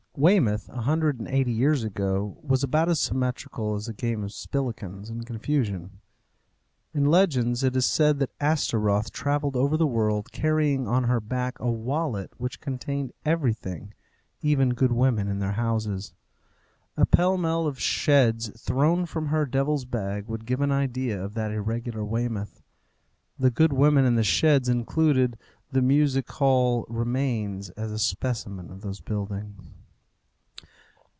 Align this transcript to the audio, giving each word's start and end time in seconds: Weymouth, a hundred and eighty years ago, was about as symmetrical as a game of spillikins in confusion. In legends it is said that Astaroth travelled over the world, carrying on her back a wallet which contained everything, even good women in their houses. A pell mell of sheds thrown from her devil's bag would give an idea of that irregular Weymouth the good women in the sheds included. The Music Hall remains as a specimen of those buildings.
Weymouth, 0.17 0.67
a 0.67 0.81
hundred 0.81 1.19
and 1.19 1.27
eighty 1.29 1.53
years 1.53 1.85
ago, 1.85 2.37
was 2.43 2.63
about 2.63 2.89
as 2.89 2.99
symmetrical 2.99 3.75
as 3.75 3.87
a 3.87 3.93
game 3.93 4.23
of 4.25 4.31
spillikins 4.33 5.09
in 5.09 5.23
confusion. 5.23 6.01
In 6.93 7.05
legends 7.05 7.63
it 7.63 7.77
is 7.77 7.85
said 7.85 8.19
that 8.19 8.35
Astaroth 8.41 9.11
travelled 9.13 9.55
over 9.55 9.77
the 9.77 9.87
world, 9.87 10.33
carrying 10.33 10.85
on 10.85 11.05
her 11.05 11.21
back 11.21 11.57
a 11.59 11.71
wallet 11.71 12.33
which 12.37 12.59
contained 12.59 13.13
everything, 13.23 13.93
even 14.41 14.73
good 14.75 14.91
women 14.91 15.29
in 15.29 15.39
their 15.39 15.53
houses. 15.53 16.13
A 16.97 17.05
pell 17.05 17.37
mell 17.37 17.65
of 17.65 17.79
sheds 17.79 18.49
thrown 18.61 19.05
from 19.05 19.27
her 19.27 19.45
devil's 19.45 19.85
bag 19.85 20.27
would 20.27 20.45
give 20.45 20.59
an 20.59 20.73
idea 20.73 21.23
of 21.23 21.35
that 21.35 21.51
irregular 21.53 22.03
Weymouth 22.03 22.61
the 23.39 23.49
good 23.49 23.71
women 23.71 24.03
in 24.03 24.15
the 24.15 24.23
sheds 24.25 24.67
included. 24.67 25.37
The 25.71 25.81
Music 25.81 26.29
Hall 26.29 26.85
remains 26.89 27.69
as 27.71 27.91
a 27.93 27.97
specimen 27.97 28.69
of 28.69 28.81
those 28.81 28.99
buildings. 28.99 29.71